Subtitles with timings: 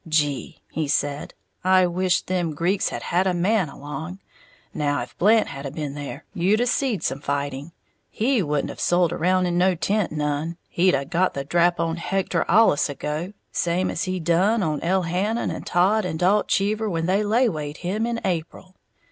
[0.07, 4.17] "Gee," he said, "I wisht them Greeks had a had a man along.
[4.73, 7.71] Now if Blant had a been there, you'd a seed some fighting!
[8.09, 10.57] He wouldn't have sulled around in no tent none!
[10.69, 15.51] He'd a got the drap on Hector allus ago, same as he done on Elhannon
[15.51, 18.73] and Todd and Dalt Cheever when they laywayed him in April.